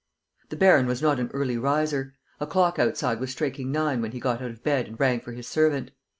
[0.49, 2.15] The baron was not an early riser.
[2.39, 5.31] A clock outside was striking nine when he got out of bed and rang for
[5.33, 5.91] his servant.